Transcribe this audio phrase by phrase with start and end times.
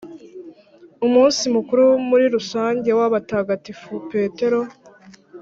[1.05, 4.59] umunsi mukuru muri rusange w’abatagatifu petero